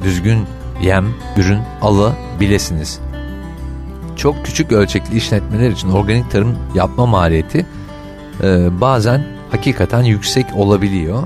düzgün 0.05 0.39
yem, 0.83 1.07
ürün 1.37 1.61
alabilirsiniz. 1.83 3.01
Çok 4.17 4.45
küçük 4.45 4.73
ölçekli 4.73 5.17
işletmeler 5.17 5.71
için 5.71 5.91
organik 5.91 6.31
tarım 6.31 6.59
yapma 6.75 7.07
maliyeti 7.07 7.67
e, 8.43 8.81
bazen 8.81 9.27
hakikaten 9.51 10.03
yüksek 10.03 10.47
olabiliyor. 10.57 11.23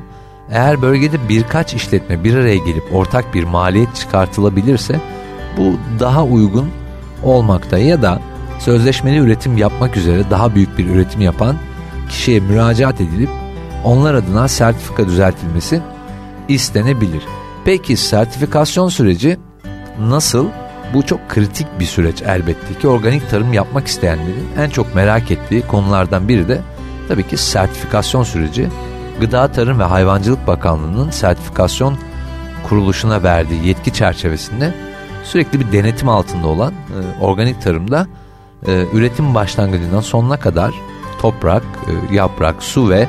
Eğer 0.51 0.83
bölgede 0.83 1.29
birkaç 1.29 1.75
işletme 1.75 2.25
bir 2.25 2.35
araya 2.35 2.57
gelip 2.57 2.95
ortak 2.95 3.35
bir 3.35 3.45
maliyet 3.45 3.95
çıkartılabilirse 3.95 5.01
bu 5.57 5.73
daha 6.01 6.25
uygun 6.25 6.71
olmakta 7.23 7.79
ya 7.79 8.03
da 8.03 8.21
sözleşmeli 8.59 9.19
üretim 9.19 9.57
yapmak 9.57 9.97
üzere 9.97 10.31
daha 10.31 10.55
büyük 10.55 10.79
bir 10.79 10.87
üretim 10.87 11.21
yapan 11.21 11.57
kişiye 12.09 12.41
müracaat 12.41 13.01
edilip 13.01 13.31
onlar 13.85 14.15
adına 14.15 14.49
sertifika 14.49 15.07
düzeltilmesi 15.07 15.81
istenebilir. 16.49 17.23
Peki 17.65 17.97
sertifikasyon 17.97 18.89
süreci 18.89 19.39
nasıl? 20.01 20.47
Bu 20.95 21.07
çok 21.07 21.29
kritik 21.29 21.67
bir 21.81 21.85
süreç 21.85 22.23
elbette 22.23 22.79
ki 22.81 22.89
organik 22.89 23.31
tarım 23.31 23.53
yapmak 23.53 23.87
isteyenlerin 23.87 24.49
en 24.59 24.71
çok 24.71 24.95
merak 24.95 25.31
ettiği 25.31 25.63
konulardan 25.63 26.29
biri 26.29 26.49
de 26.49 26.61
tabii 27.09 27.29
ki 27.29 27.37
sertifikasyon 27.37 28.23
süreci. 28.23 28.69
Gıda 29.21 29.53
Tarım 29.53 29.79
ve 29.79 29.85
Hayvancılık 29.85 30.47
Bakanlığı'nın 30.47 31.11
sertifikasyon 31.11 31.99
kuruluşuna 32.69 33.23
verdiği 33.23 33.67
yetki 33.67 33.93
çerçevesinde 33.93 34.75
sürekli 35.27 35.61
bir 35.61 35.73
denetim 35.73 36.09
altında 36.09 36.47
olan 36.47 36.73
e, 36.73 37.25
organik 37.25 37.63
tarımda 37.63 38.07
e, 38.67 38.85
üretim 38.93 39.35
başlangıcından 39.35 40.01
sonuna 40.01 40.37
kadar 40.37 40.75
toprak, 41.21 41.63
e, 41.63 42.15
yaprak, 42.15 42.63
su 42.63 42.91
ve 42.91 43.09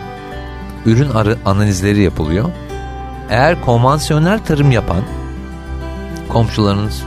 ürün 0.86 1.10
arı 1.10 1.38
analizleri 1.46 2.02
yapılıyor. 2.02 2.50
Eğer 3.30 3.62
konvansiyonel 3.62 4.40
tarım 4.40 4.72
yapan 4.72 5.02
komşularınız 6.30 7.04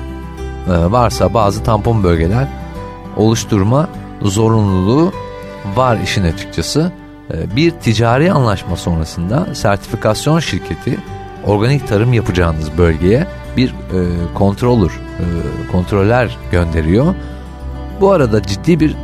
e, 0.68 0.92
varsa 0.92 1.34
bazı 1.34 1.62
tampon 1.62 2.04
bölgeler 2.04 2.48
oluşturma 3.16 3.88
zorunluluğu 4.22 5.12
var 5.76 5.98
işin 6.04 6.24
açıkçası. 6.24 6.92
E, 7.34 7.56
bir 7.56 7.70
ticari 7.70 8.32
anlaşma 8.32 8.76
sonrasında 8.76 9.54
sertifikasyon 9.54 10.40
şirketi 10.40 10.98
organik 11.46 11.88
tarım 11.88 12.12
yapacağınız 12.12 12.78
bölgeye 12.78 13.26
bir 13.56 13.70
e, 13.70 13.74
kontrolür, 14.34 14.92
e, 14.92 15.24
kontroller 15.72 16.38
gönderiyor. 16.52 17.14
Bu 18.00 18.10
arada 18.10 18.42
ciddi 18.42 18.80
bir 18.80 18.90
e, 18.90 18.96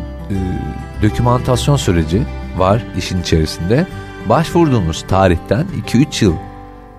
dokümantasyon 1.03 1.77
süreci 1.77 2.23
var 2.57 2.83
işin 2.99 3.21
içerisinde. 3.21 3.87
Başvurduğunuz 4.29 5.03
tarihten 5.09 5.67
2-3 5.87 6.25
yıl 6.25 6.35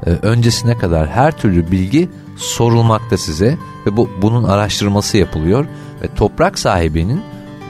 e, 0.06 0.10
öncesine 0.10 0.77
kadar 0.77 1.08
her 1.08 1.38
türlü 1.38 1.72
bilgi 1.72 2.10
sorulmakta 2.38 3.18
size 3.18 3.58
ve 3.86 3.98
bu 3.98 4.10
bunun 4.22 4.44
araştırması 4.44 5.18
yapılıyor 5.18 5.66
ve 6.01 6.08
toprak 6.16 6.60
sahibinin 6.60 7.22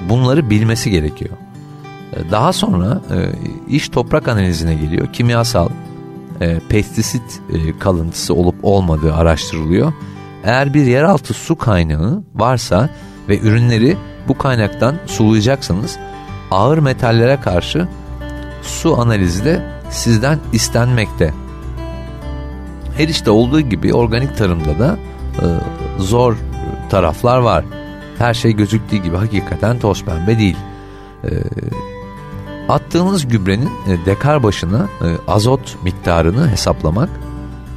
bunları 0.09 0.49
bilmesi 0.49 0.91
gerekiyor. 0.91 1.31
E, 2.13 2.31
daha 2.31 2.53
sonra 2.53 3.01
e, 3.11 3.17
iş 3.67 3.89
toprak 3.89 4.27
analizine 4.27 4.75
geliyor. 4.75 5.13
Kimyasal, 5.13 5.69
e, 6.41 6.59
pestisit 6.69 7.41
e, 7.53 7.79
kalıntısı 7.79 8.33
olup 8.33 8.55
olmadığı 8.63 9.13
araştırılıyor. 9.13 9.93
Eğer 10.43 10.73
bir 10.73 10.85
yeraltı 10.85 11.33
su 11.33 11.55
kaynağı 11.55 12.23
varsa 12.35 12.89
ve 13.29 13.39
ürünleri 13.39 13.97
bu 14.27 14.37
kaynaktan 14.37 14.95
sulayacaksanız 15.05 15.97
ağır 16.51 16.77
metallere 16.77 17.39
karşı 17.41 17.87
su 18.61 19.01
analizi 19.01 19.45
de 19.45 19.61
sizden 19.89 20.39
istenmekte. 20.53 21.33
Her 22.97 23.07
işte 23.07 23.31
olduğu 23.31 23.61
gibi 23.61 23.93
organik 23.93 24.37
tarımda 24.37 24.79
da 24.79 24.97
e, 25.41 25.45
zor 25.97 26.37
taraflar 26.89 27.37
var. 27.37 27.65
Her 28.17 28.33
şey 28.33 28.53
gözüktüğü 28.53 28.97
gibi 28.97 29.15
hakikaten 29.15 29.79
toz 29.79 30.03
pembe 30.03 30.39
değil. 30.39 30.57
E, 31.23 31.29
attığınız 32.69 33.27
gübrenin 33.27 33.69
e, 33.87 34.05
dekar 34.05 34.43
başına 34.43 34.87
e, 35.01 35.31
azot 35.31 35.83
miktarını 35.83 36.51
hesaplamak, 36.51 37.09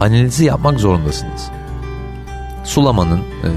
analizi 0.01 0.45
yapmak 0.45 0.81
zorundasınız. 0.81 1.51
Sulamanın 2.65 3.19
e, 3.19 3.49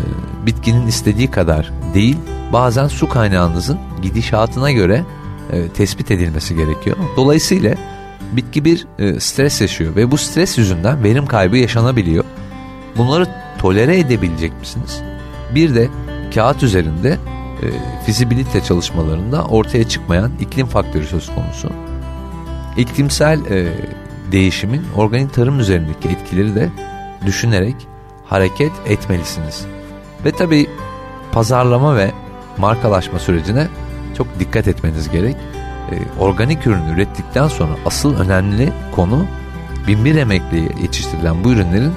bitkinin 0.45 0.87
istediği 0.87 1.31
kadar 1.31 1.71
değil, 1.93 2.17
bazen 2.53 2.87
su 2.87 3.09
kaynağınızın 3.09 3.79
gidişatına 4.01 4.71
göre 4.71 5.05
tespit 5.73 6.11
edilmesi 6.11 6.55
gerekiyor. 6.55 6.97
Dolayısıyla 7.17 7.75
bitki 8.31 8.65
bir 8.65 8.87
stres 9.19 9.61
yaşıyor 9.61 9.95
ve 9.95 10.11
bu 10.11 10.17
stres 10.17 10.57
yüzünden 10.57 11.03
verim 11.03 11.25
kaybı 11.25 11.57
yaşanabiliyor. 11.57 12.23
Bunları 12.97 13.27
tolere 13.59 13.99
edebilecek 13.99 14.59
misiniz? 14.59 15.01
Bir 15.55 15.75
de 15.75 15.89
kağıt 16.35 16.63
üzerinde 16.63 17.17
e, 17.63 17.65
fizibilite 18.05 18.63
çalışmalarında 18.63 19.43
ortaya 19.45 19.89
çıkmayan 19.89 20.31
iklim 20.39 20.67
faktörü 20.67 21.05
söz 21.05 21.35
konusu. 21.35 21.69
İklimsel 22.77 23.45
e, 23.45 23.73
değişimin 24.31 24.85
organik 24.95 25.33
tarım 25.33 25.59
üzerindeki 25.59 26.09
etkileri 26.09 26.55
de 26.55 26.69
düşünerek 27.25 27.75
hareket 28.25 28.71
etmelisiniz. 28.85 29.65
Ve 30.25 30.31
tabi 30.31 30.69
pazarlama 31.31 31.95
ve 31.95 32.11
markalaşma 32.57 33.19
sürecine 33.19 33.67
çok 34.17 34.39
dikkat 34.39 34.67
etmeniz 34.67 35.09
gerek. 35.09 35.35
E, 35.91 36.19
organik 36.19 36.67
ürün 36.67 36.85
ürettikten 36.85 37.47
sonra 37.47 37.73
asıl 37.85 38.19
önemli 38.19 38.73
konu 38.91 39.25
binbir 39.87 40.15
emekliye 40.15 40.69
yetiştirilen 40.81 41.43
bu 41.43 41.51
ürünlerin 41.51 41.93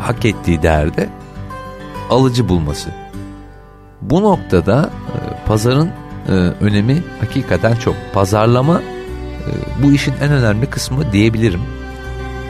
hak 0.00 0.24
ettiği 0.24 0.62
değerde 0.62 1.08
alıcı 2.10 2.48
bulması. 2.48 3.03
Bu 4.10 4.22
noktada 4.22 4.90
e, 5.08 5.46
pazarın 5.46 5.90
e, 6.28 6.32
önemi 6.60 7.02
hakikaten 7.20 7.74
çok. 7.76 7.94
Pazarlama 8.14 8.80
e, 8.80 9.82
bu 9.82 9.92
işin 9.92 10.14
en 10.22 10.32
önemli 10.32 10.66
kısmı 10.66 11.12
diyebilirim. 11.12 11.60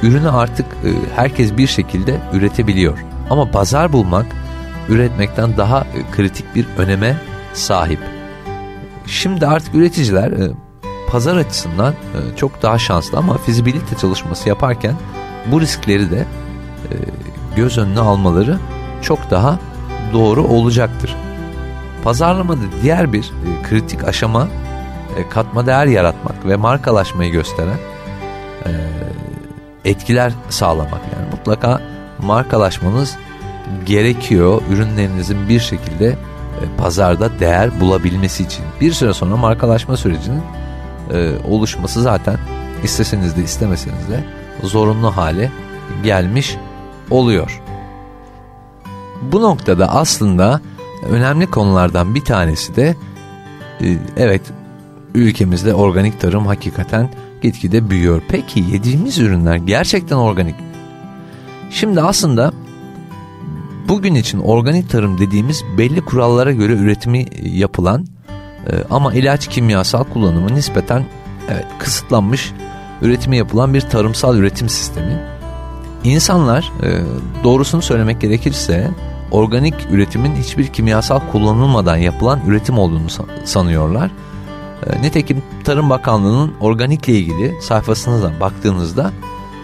Ürünü 0.02 0.30
artık 0.30 0.66
e, 0.66 0.90
herkes 1.16 1.56
bir 1.56 1.66
şekilde 1.66 2.16
üretebiliyor. 2.32 2.98
Ama 3.30 3.50
pazar 3.50 3.92
bulmak 3.92 4.26
üretmekten 4.88 5.56
daha 5.56 5.80
e, 5.80 6.10
kritik 6.16 6.54
bir 6.54 6.66
öneme 6.78 7.16
sahip. 7.52 7.98
Şimdi 9.06 9.46
artık 9.46 9.74
üreticiler 9.74 10.32
e, 10.32 10.50
pazar 11.08 11.36
açısından 11.36 11.92
e, 11.92 12.36
çok 12.36 12.62
daha 12.62 12.78
şanslı 12.78 13.18
ama 13.18 13.38
fizibilite 13.38 13.96
çalışması 13.96 14.48
yaparken 14.48 14.94
bu 15.46 15.60
riskleri 15.60 16.10
de 16.10 16.26
e, 16.90 16.94
göz 17.56 17.78
önüne 17.78 18.00
almaları 18.00 18.58
çok 19.02 19.30
daha 19.30 19.58
doğru 20.12 20.42
olacaktır. 20.44 21.16
Pazarlamada 22.04 22.60
diğer 22.82 23.12
bir 23.12 23.24
e, 23.24 23.68
kritik 23.68 24.04
aşama 24.04 24.48
e, 25.16 25.28
katma 25.28 25.66
değer 25.66 25.86
yaratmak 25.86 26.46
ve 26.46 26.56
markalaşmayı 26.56 27.32
gösteren 27.32 27.78
e, 28.66 28.70
etkiler 29.84 30.32
sağlamak. 30.48 31.00
Yani 31.16 31.30
mutlaka 31.30 31.80
markalaşmanız 32.22 33.16
gerekiyor 33.86 34.62
ürünlerinizin 34.70 35.48
bir 35.48 35.60
şekilde 35.60 36.06
e, 36.06 36.16
pazarda 36.78 37.40
değer 37.40 37.80
bulabilmesi 37.80 38.42
için. 38.42 38.64
Bir 38.80 38.92
süre 38.92 39.12
sonra 39.12 39.36
markalaşma 39.36 39.96
sürecinin 39.96 40.42
e, 41.12 41.32
oluşması 41.48 42.02
zaten 42.02 42.38
isteseniz 42.82 43.36
de 43.36 43.42
istemeseniz 43.42 44.08
de 44.08 44.24
zorunlu 44.62 45.16
hale 45.16 45.50
gelmiş 46.04 46.56
oluyor. 47.10 47.62
Bu 49.22 49.42
noktada 49.42 49.88
aslında 49.88 50.60
önemli 51.10 51.46
konulardan 51.46 52.14
bir 52.14 52.24
tanesi 52.24 52.76
de 52.76 52.96
e, 53.80 53.96
evet 54.16 54.42
ülkemizde 55.14 55.74
organik 55.74 56.20
tarım 56.20 56.46
hakikaten 56.46 57.10
gitgide 57.42 57.90
büyüyor. 57.90 58.22
Peki 58.28 58.64
yediğimiz 58.72 59.18
ürünler 59.18 59.56
gerçekten 59.56 60.16
organik 60.16 60.60
mi? 60.60 60.66
Şimdi 61.70 62.00
aslında 62.00 62.52
bugün 63.88 64.14
için 64.14 64.38
organik 64.38 64.90
tarım 64.90 65.18
dediğimiz 65.18 65.64
belli 65.78 66.04
kurallara 66.04 66.52
göre 66.52 66.72
üretimi 66.72 67.26
yapılan 67.42 68.06
e, 68.66 68.72
ama 68.90 69.14
ilaç 69.14 69.48
kimyasal 69.48 70.04
kullanımı 70.04 70.54
nispeten 70.54 71.04
evet 71.50 71.66
kısıtlanmış 71.78 72.52
üretimi 73.02 73.36
yapılan 73.36 73.74
bir 73.74 73.80
tarımsal 73.80 74.36
üretim 74.36 74.68
sistemi. 74.68 75.22
İnsanlar 76.04 76.72
e, 76.82 77.00
doğrusunu 77.44 77.82
söylemek 77.82 78.20
gerekirse 78.20 78.90
organik 79.34 79.74
üretimin 79.90 80.36
hiçbir 80.36 80.66
kimyasal 80.66 81.20
kullanılmadan 81.32 81.96
yapılan 81.96 82.40
üretim 82.46 82.78
olduğunu 82.78 83.08
sanıyorlar. 83.44 84.10
E, 84.86 85.02
nitekim 85.02 85.42
Tarım 85.64 85.90
Bakanlığı'nın 85.90 86.52
organikle 86.60 87.12
ilgili 87.12 87.62
sayfasına 87.62 88.40
baktığınızda 88.40 89.10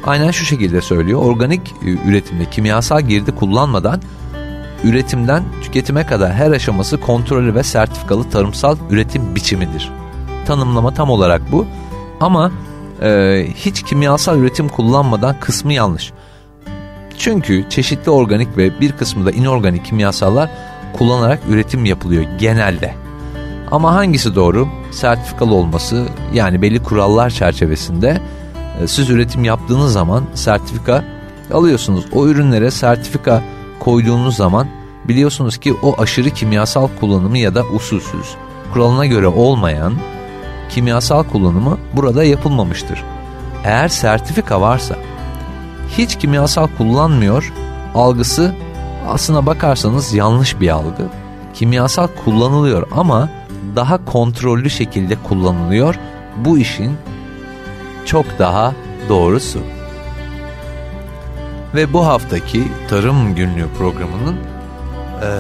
aynen 0.05 0.31
şu 0.31 0.45
şekilde 0.45 0.81
söylüyor. 0.81 1.23
Organik 1.23 1.61
e, 1.85 2.09
üretimde 2.09 2.51
kimyasal 2.51 3.01
girdi 3.01 3.35
kullanmadan 3.35 4.01
üretimden 4.85 5.45
tüketime 5.63 6.07
kadar 6.07 6.33
her 6.33 6.51
aşaması 6.51 7.01
kontrollü 7.01 7.55
ve 7.55 7.63
sertifikalı 7.63 8.31
tarımsal 8.31 8.77
üretim 8.91 9.35
biçimidir. 9.35 9.93
Tanımlama 10.47 10.95
tam 10.95 11.11
olarak 11.11 11.53
bu. 11.53 11.67
Ama 12.21 12.53
e, 13.03 13.47
hiç 13.55 13.83
kimyasal 13.83 14.39
üretim 14.39 14.69
kullanmadan 14.69 15.37
kısmı 15.41 15.73
yanlış. 15.73 16.13
Çünkü 17.21 17.65
çeşitli 17.71 18.11
organik 18.11 18.57
ve 18.57 18.81
bir 18.81 18.93
kısmı 18.93 19.27
da 19.27 19.31
inorganik 19.31 19.85
kimyasallar 19.85 20.51
kullanarak 20.93 21.41
üretim 21.49 21.85
yapılıyor 21.85 22.25
genelde. 22.39 22.95
Ama 23.71 23.95
hangisi 23.95 24.35
doğru? 24.35 24.69
Sertifikalı 24.91 25.55
olması 25.55 26.07
yani 26.35 26.63
belli 26.63 26.83
kurallar 26.83 27.31
çerçevesinde 27.31 28.21
e, 28.83 28.87
siz 28.87 29.11
üretim 29.11 29.45
yaptığınız 29.45 29.93
zaman 29.93 30.25
sertifika 30.35 31.05
alıyorsunuz. 31.53 32.05
O 32.13 32.27
ürünlere 32.27 32.71
sertifika 32.71 33.43
koyduğunuz 33.81 34.37
zaman 34.37 34.69
biliyorsunuz 35.05 35.59
ki 35.59 35.75
o 35.83 36.03
aşırı 36.03 36.31
kimyasal 36.31 36.89
kullanımı 37.01 37.39
ya 37.39 37.55
da 37.55 37.65
usulsüz, 37.65 38.35
kuralına 38.73 39.07
göre 39.07 39.27
olmayan 39.27 39.95
kimyasal 40.71 41.23
kullanımı 41.23 41.79
burada 41.97 42.25
yapılmamıştır. 42.25 43.05
Eğer 43.65 43.89
sertifika 43.89 44.61
varsa 44.61 44.97
hiç 45.99 46.19
kimyasal 46.19 46.69
kullanmıyor 46.79 47.53
algısı 47.95 48.55
aslına 49.09 49.47
bakarsanız 49.47 50.15
yanlış 50.15 50.61
bir 50.61 50.69
algı. 50.69 51.09
Kimyasal 51.55 52.09
kullanılıyor 52.25 52.89
ama 52.93 53.29
daha 53.77 54.05
kontrollü 54.05 54.71
şekilde 54.71 55.17
kullanılıyor. 55.29 55.95
Bu 56.37 56.59
işin 56.59 56.97
çok 58.07 58.39
daha 58.39 58.73
doğrusu. 59.09 59.61
Ve 61.75 61.93
bu 61.93 62.07
haftaki 62.07 62.69
Tarım 62.89 63.35
Günlüğü 63.35 63.69
programının 63.79 64.37
e, 65.23 65.31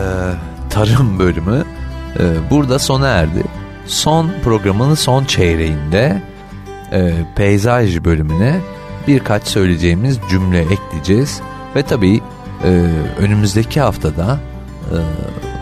tarım 0.70 1.18
bölümü 1.18 1.64
e, 2.18 2.50
burada 2.50 2.78
sona 2.78 3.08
erdi. 3.08 3.44
Son 3.86 4.30
programın 4.44 4.94
son 4.94 5.24
çeyreğinde 5.24 6.22
e, 6.92 7.12
peyzaj 7.36 8.04
bölümüne 8.04 8.60
birkaç 9.10 9.46
söyleyeceğimiz 9.46 10.18
cümle 10.30 10.60
ekleyeceğiz. 10.60 11.40
Ve 11.76 11.82
tabii 11.82 12.20
e, 12.64 12.68
önümüzdeki 13.18 13.80
haftada 13.80 14.38
e, 14.90 14.96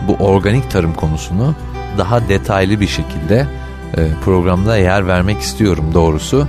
bu 0.07 0.23
organik 0.23 0.71
tarım 0.71 0.93
konusunu 0.93 1.55
daha 1.97 2.29
detaylı 2.29 2.79
bir 2.79 2.87
şekilde 2.87 3.47
e, 3.97 4.07
programda 4.25 4.77
yer 4.77 5.07
vermek 5.07 5.39
istiyorum 5.39 5.85
doğrusu. 5.93 6.47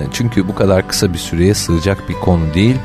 E, 0.00 0.02
çünkü 0.12 0.48
bu 0.48 0.54
kadar 0.54 0.88
kısa 0.88 1.12
bir 1.12 1.18
süreye 1.18 1.54
sığacak 1.54 2.08
bir 2.08 2.14
konu 2.14 2.54
değil. 2.54 2.76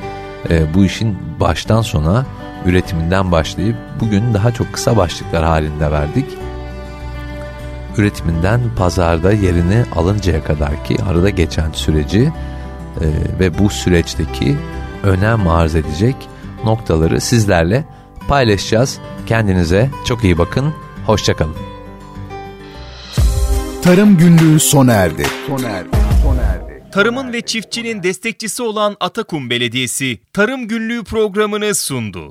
E, 0.50 0.74
bu 0.74 0.86
işin 0.86 1.18
baştan 1.40 1.82
sona 1.82 2.26
üretiminden 2.66 3.32
başlayıp 3.32 3.76
bugün 4.00 4.34
daha 4.34 4.52
çok 4.52 4.74
kısa 4.74 4.98
başlıklar 4.98 5.44
halinde 5.44 5.92
verdik. 5.92 6.26
Üretiminden 7.98 8.62
pazarda 8.78 9.32
yerini 9.32 9.84
alıncaya 9.96 10.44
kadar 10.44 10.86
ki 10.86 10.98
arada 11.10 11.30
geçen 11.30 11.72
süreci 11.72 12.32
e, 13.02 13.40
ve 13.40 13.60
bu 13.60 13.70
süreçteki 13.70 14.58
önem 15.04 15.48
arz 15.48 15.76
edecek 15.76 16.16
noktaları 16.64 17.22
sizlerle 17.22 17.86
paylaşacağız. 18.28 19.00
Kendinize 19.26 19.90
çok 20.06 20.24
iyi 20.24 20.38
bakın. 20.38 20.74
Hoşçakalın. 21.06 21.56
Tarım 23.82 24.18
günlüğü 24.18 24.60
sona 24.60 24.94
erdi. 24.94 25.26
Sona 25.48 25.70
erdi. 25.70 25.90
Sona 26.24 26.42
erdi. 26.42 26.66
Tarımın 26.92 27.34
ve 27.34 27.42
çiftçinin 27.42 28.04
destekçisi 28.04 28.64
olan 28.64 28.96
Atakum 29.00 29.50
Belediyesi 29.50 30.20
Tarım 30.34 30.68
Günlüğü 30.68 31.04
programını 31.04 31.76
sundu. 31.76 32.30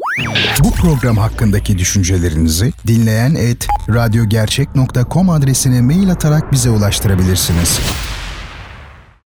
Bu 0.64 0.70
program 0.70 1.16
hakkındaki 1.16 1.78
düşüncelerinizi 1.78 2.72
dinleyen 2.86 3.34
et 3.34 3.66
radyogercek.com 3.88 5.30
adresine 5.30 5.80
mail 5.80 6.10
atarak 6.10 6.52
bize 6.52 6.70
ulaştırabilirsiniz. 6.70 7.80